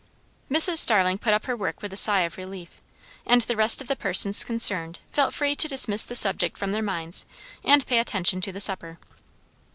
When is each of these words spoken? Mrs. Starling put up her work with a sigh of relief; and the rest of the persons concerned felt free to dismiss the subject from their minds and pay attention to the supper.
Mrs. 0.49 0.79
Starling 0.79 1.19
put 1.19 1.31
up 1.35 1.45
her 1.45 1.55
work 1.55 1.83
with 1.83 1.93
a 1.93 1.95
sigh 1.95 2.21
of 2.21 2.35
relief; 2.35 2.81
and 3.23 3.41
the 3.43 3.55
rest 3.55 3.81
of 3.81 3.87
the 3.87 3.95
persons 3.95 4.43
concerned 4.43 4.97
felt 5.11 5.31
free 5.31 5.55
to 5.55 5.67
dismiss 5.67 6.07
the 6.07 6.15
subject 6.15 6.57
from 6.57 6.71
their 6.71 6.81
minds 6.81 7.23
and 7.63 7.85
pay 7.85 7.99
attention 7.99 8.41
to 8.41 8.51
the 8.51 8.59
supper. 8.59 8.97